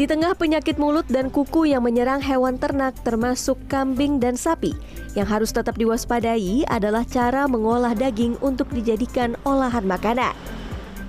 Di 0.00 0.08
tengah 0.08 0.32
penyakit 0.32 0.80
mulut 0.80 1.04
dan 1.12 1.28
kuku 1.28 1.76
yang 1.76 1.84
menyerang 1.84 2.24
hewan 2.24 2.56
ternak 2.56 2.96
termasuk 3.04 3.60
kambing 3.68 4.16
dan 4.16 4.32
sapi, 4.32 4.72
yang 5.12 5.28
harus 5.28 5.52
tetap 5.52 5.76
diwaspadai 5.76 6.64
adalah 6.72 7.04
cara 7.04 7.44
mengolah 7.44 7.92
daging 7.92 8.40
untuk 8.40 8.72
dijadikan 8.72 9.36
olahan 9.44 9.84
makanan. 9.84 10.32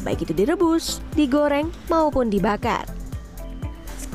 Baik 0.04 0.28
itu 0.28 0.36
direbus, 0.36 1.00
digoreng, 1.16 1.72
maupun 1.88 2.28
dibakar. 2.28 2.84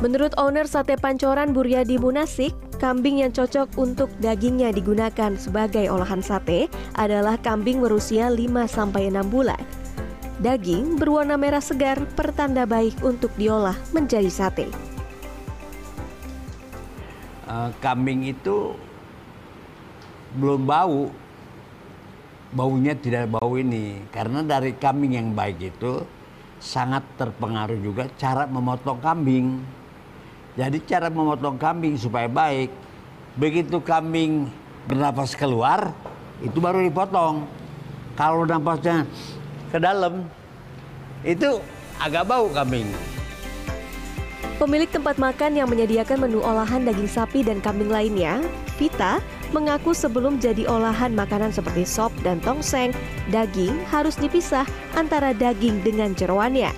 Menurut 0.04 0.36
owner 0.36 0.68
sate 0.68 1.00
pancoran 1.00 1.56
Buryadi 1.56 1.96
Munasik, 1.96 2.52
kambing 2.77 3.24
yang 3.24 3.32
cocok 3.32 3.80
untuk 3.80 4.12
dagingnya 4.20 4.77
digunakan 4.77 5.40
sebagai 5.40 5.88
olahan 5.88 6.20
sate 6.20 6.68
adalah 7.00 7.40
kambing 7.40 7.80
berusia 7.80 8.29
5-6 8.29 8.93
bulan 9.32 9.85
Daging 10.36 11.00
berwarna 11.00 11.40
merah 11.40 11.64
segar 11.64 11.96
pertanda 12.12 12.68
baik 12.68 13.00
untuk 13.00 13.32
diolah 13.40 13.72
menjadi 13.96 14.28
sate. 14.28 14.68
Uh, 17.48 17.72
kambing 17.80 18.28
itu 18.28 18.77
belum 20.36 20.68
bau, 20.68 21.08
baunya 22.52 22.92
tidak 22.92 23.32
bau 23.32 23.56
ini 23.56 24.04
karena 24.12 24.44
dari 24.44 24.77
kambing 24.77 25.16
yang 25.16 25.32
baik 25.32 25.72
itu 25.72 26.04
sangat 26.60 27.00
terpengaruh 27.16 27.80
juga 27.80 28.05
cara 28.20 28.44
memotong 28.44 29.00
kambing. 29.00 29.64
Jadi 30.52 30.84
cara 30.84 31.08
memotong 31.08 31.56
kambing 31.56 31.96
supaya 31.96 32.28
baik, 32.28 32.68
begitu 33.41 33.80
kambing 33.80 34.52
bernafas 34.84 35.32
keluar, 35.32 35.96
itu 36.44 36.60
baru 36.60 36.84
dipotong. 36.84 37.48
Kalau 38.16 38.44
nafasnya 38.44 39.05
ke 39.70 39.79
dalam 39.79 40.27
itu 41.27 41.59
agak 41.98 42.29
bau 42.29 42.47
kambing. 42.52 42.87
Pemilik 44.56 44.89
tempat 44.89 45.20
makan 45.20 45.53
yang 45.53 45.69
menyediakan 45.69 46.17
menu 46.17 46.41
olahan 46.41 46.81
daging 46.81 47.11
sapi 47.12 47.45
dan 47.45 47.61
kambing 47.61 47.92
lainnya, 47.92 48.41
Vita, 48.81 49.20
mengaku 49.53 49.92
sebelum 49.92 50.41
jadi 50.41 50.64
olahan 50.64 51.12
makanan 51.12 51.53
seperti 51.53 51.84
sop 51.84 52.08
dan 52.25 52.41
tongseng, 52.41 52.89
daging 53.28 53.77
harus 53.92 54.17
dipisah 54.17 54.64
antara 54.97 55.36
daging 55.36 55.84
dengan 55.84 56.17
jeroannya. 56.17 56.73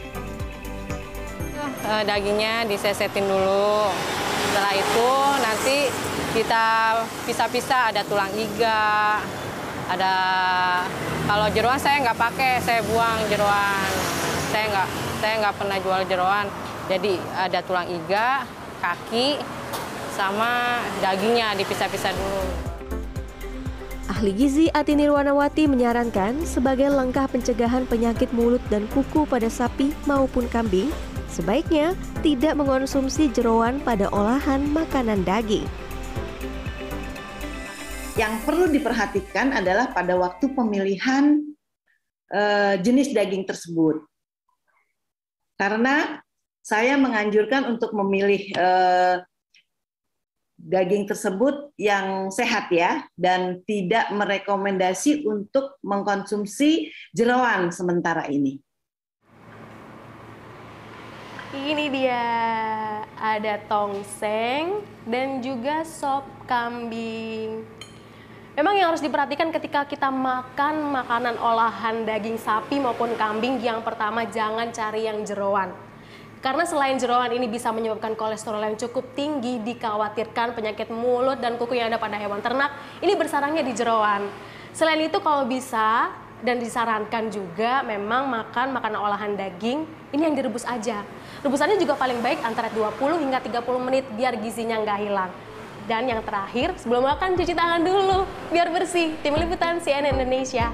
Uh, 1.87 2.03
dagingnya 2.03 2.67
disesetin 2.67 3.25
dulu. 3.31 3.95
Setelah 4.51 4.75
itu 4.75 5.11
nanti 5.39 5.77
kita 6.35 6.67
pisah-pisah 7.31 7.95
ada 7.95 8.03
tulang 8.03 8.35
iga, 8.35 9.23
ada 9.87 10.15
kalau 11.29 11.45
jeruan 11.53 11.77
saya 11.77 12.01
nggak 12.01 12.17
pakai, 12.17 12.53
saya 12.65 12.81
buang 12.89 13.21
jeruan. 13.29 13.89
Saya 14.49 14.65
nggak 14.73 14.89
saya 15.21 15.35
nggak 15.45 15.55
pernah 15.61 15.77
jual 15.77 16.03
jeruan. 16.09 16.47
Jadi 16.89 17.21
ada 17.37 17.61
tulang 17.61 17.85
iga, 17.85 18.49
kaki, 18.81 19.37
sama 20.17 20.81
dagingnya 21.05 21.53
dipisah-pisah 21.61 22.17
dulu. 22.17 22.43
Ahli 24.09 24.33
gizi 24.33 24.73
Ati 24.73 24.97
Nirwanawati 24.97 25.69
menyarankan 25.69 26.49
sebagai 26.49 26.89
langkah 26.89 27.29
pencegahan 27.29 27.85
penyakit 27.85 28.33
mulut 28.33 28.65
dan 28.73 28.89
kuku 28.89 29.29
pada 29.29 29.53
sapi 29.53 29.93
maupun 30.09 30.49
kambing, 30.49 30.89
sebaiknya 31.29 31.93
tidak 32.25 32.57
mengonsumsi 32.57 33.29
jeroan 33.37 33.85
pada 33.85 34.09
olahan 34.09 34.65
makanan 34.73 35.29
daging. 35.29 35.69
Yang 38.19 38.35
perlu 38.43 38.67
diperhatikan 38.67 39.55
adalah 39.55 39.95
pada 39.95 40.19
waktu 40.19 40.51
pemilihan 40.51 41.39
uh, 42.35 42.75
jenis 42.83 43.15
daging 43.15 43.47
tersebut. 43.47 44.03
Karena 45.55 46.19
saya 46.59 46.99
menganjurkan 46.99 47.71
untuk 47.71 47.95
memilih 47.95 48.43
uh, 48.59 49.23
daging 50.59 51.07
tersebut 51.07 51.71
yang 51.79 52.35
sehat 52.35 52.67
ya 52.75 53.07
dan 53.15 53.63
tidak 53.63 54.11
merekomendasi 54.11 55.23
untuk 55.23 55.79
mengkonsumsi 55.87 56.91
jeroan 57.15 57.71
sementara 57.71 58.27
ini. 58.27 58.59
Ini 61.55 61.87
dia 61.95 62.25
ada 63.15 63.63
tongseng 63.71 64.83
dan 65.07 65.39
juga 65.39 65.87
sop 65.87 66.27
kambing. 66.51 67.78
Memang 68.59 68.75
yang 68.75 68.91
harus 68.91 68.99
diperhatikan 68.99 69.55
ketika 69.55 69.87
kita 69.87 70.11
makan 70.11 70.91
makanan 70.91 71.39
olahan 71.39 72.03
daging 72.03 72.43
sapi 72.43 72.83
maupun 72.83 73.15
kambing, 73.15 73.63
yang 73.63 73.87
pertama 73.87 74.27
jangan 74.27 74.75
cari 74.75 75.07
yang 75.07 75.23
jeroan. 75.23 75.71
Karena 76.43 76.67
selain 76.67 76.99
jeroan 76.99 77.31
ini 77.31 77.47
bisa 77.47 77.71
menyebabkan 77.71 78.19
kolesterol 78.19 78.59
yang 78.59 78.75
cukup 78.75 79.15
tinggi, 79.15 79.63
dikhawatirkan 79.63 80.59
penyakit 80.59 80.91
mulut 80.91 81.39
dan 81.39 81.55
kuku 81.55 81.79
yang 81.79 81.87
ada 81.95 82.03
pada 82.03 82.19
hewan 82.19 82.43
ternak, 82.43 82.75
ini 82.99 83.15
bersarangnya 83.15 83.63
di 83.63 83.79
jeroan. 83.79 84.27
Selain 84.75 84.99
itu 85.07 85.23
kalau 85.23 85.47
bisa 85.47 86.11
dan 86.43 86.59
disarankan 86.59 87.31
juga 87.31 87.87
memang 87.87 88.27
makan 88.27 88.75
makanan 88.75 88.99
olahan 88.99 89.33
daging 89.39 89.87
ini 90.11 90.23
yang 90.27 90.35
direbus 90.35 90.67
aja. 90.67 91.07
Rebusannya 91.47 91.79
juga 91.79 91.95
paling 91.95 92.19
baik 92.19 92.43
antara 92.43 92.75
20 92.75 93.23
hingga 93.23 93.39
30 93.39 93.87
menit 93.87 94.03
biar 94.19 94.35
gizinya 94.43 94.83
nggak 94.83 94.99
hilang. 94.99 95.31
Dan 95.89 96.05
yang 96.05 96.21
terakhir, 96.21 96.77
sebelum 96.77 97.09
makan 97.09 97.33
cuci 97.33 97.57
tangan 97.57 97.81
dulu 97.81 98.29
biar 98.53 98.69
bersih. 98.69 99.17
Tim 99.25 99.41
Liputan 99.41 99.81
CNN 99.81 100.21
Indonesia. 100.21 100.69